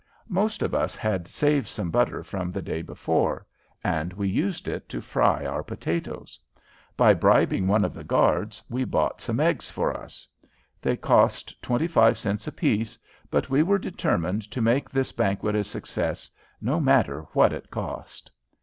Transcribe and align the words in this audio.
Most 0.29 0.63
of 0.63 0.73
us 0.73 0.95
had 0.95 1.27
saved 1.27 1.67
some 1.67 1.91
butter 1.91 2.23
from 2.23 2.49
the 2.49 2.63
day 2.63 2.81
before 2.81 3.45
and 3.83 4.13
we 4.13 4.27
used 4.27 4.67
it 4.67 4.89
to 4.89 4.99
fry 4.99 5.45
our 5.45 5.61
potatoes. 5.61 6.39
By 6.97 7.13
bribing 7.13 7.67
one 7.67 7.85
of 7.85 7.93
the 7.93 8.03
guards 8.03 8.63
he 8.73 8.83
bought 8.83 9.21
some 9.21 9.39
eggs 9.39 9.69
for 9.69 9.95
us. 9.95 10.27
They 10.81 10.97
cost 10.97 11.61
twenty 11.61 11.85
five 11.87 12.17
cents 12.17 12.47
apiece, 12.47 12.97
but 13.29 13.51
we 13.51 13.61
were 13.61 13.77
determined 13.77 14.49
to 14.49 14.59
make 14.59 14.89
this 14.89 15.11
banquet 15.11 15.53
a 15.55 15.63
success, 15.63 16.31
no 16.59 16.79
matter 16.79 17.27
what 17.33 17.53
it 17.53 17.69
cost. 17.69 18.31